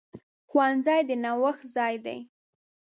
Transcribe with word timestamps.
ښوونځی 0.49 1.01
د 1.07 1.11
نوښت 1.23 1.63
ځای 1.75 1.95
دی. 2.05 2.17